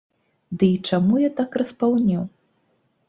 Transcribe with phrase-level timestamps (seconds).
[0.61, 2.23] Ды і чаму я так распаўнеў?